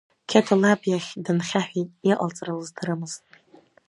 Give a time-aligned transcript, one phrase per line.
[0.29, 3.21] Қьеҭо лаб иахь дынхьаҳәит, иҟалҵара лыздырамызт.